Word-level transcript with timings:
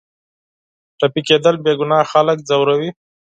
ټپي 0.99 1.21
کېدل 1.27 1.55
بېګناه 1.63 2.09
خلک 2.11 2.37
ځوروي. 2.49 2.89